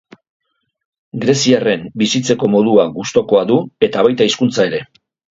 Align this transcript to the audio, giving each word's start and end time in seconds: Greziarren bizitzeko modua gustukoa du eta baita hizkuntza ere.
Greziarren 1.25 1.83
bizitzeko 2.01 2.49
modua 2.53 2.85
gustukoa 2.95 3.43
du 3.51 3.57
eta 3.89 4.07
baita 4.09 4.27
hizkuntza 4.31 4.65
ere. 4.71 4.81